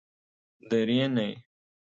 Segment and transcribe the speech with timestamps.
[0.69, 1.29] درېنۍ